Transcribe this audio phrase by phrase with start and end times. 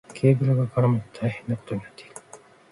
[0.15, 2.15] ケーブルが絡まって大変なことになっている。